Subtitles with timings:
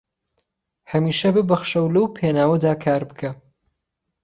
[0.91, 3.31] هەمیشە ببەخشە و لەو پێناوەدا کار بکە